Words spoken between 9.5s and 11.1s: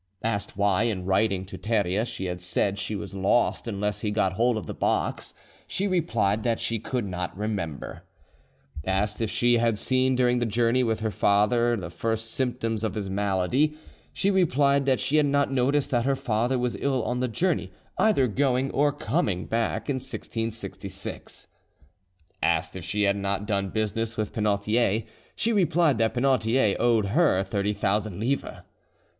had seen during the journey with